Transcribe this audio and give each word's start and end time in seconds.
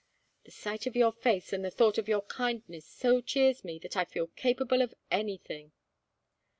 The 0.45 0.49
sight 0.49 0.87
of 0.87 0.95
your 0.95 1.11
face, 1.11 1.53
and 1.53 1.63
the 1.63 1.69
thought 1.69 1.99
of 1.99 2.07
your 2.07 2.23
kindness, 2.23 2.87
so 2.87 3.21
cheers 3.21 3.63
me 3.63 3.77
that 3.77 3.95
I 3.95 4.03
feel 4.05 4.25
capable 4.29 4.81
of 4.81 4.95
anything." 5.11 5.73